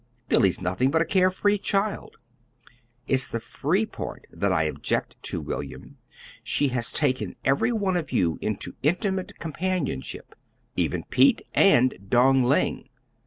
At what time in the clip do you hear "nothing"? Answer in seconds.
0.59-0.89